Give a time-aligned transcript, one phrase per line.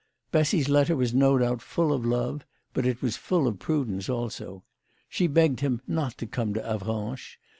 [0.31, 4.63] Bessy's letter was no doubt full of love, but it was full of prudence also.
[5.07, 7.37] She begged him not to come to Avranches.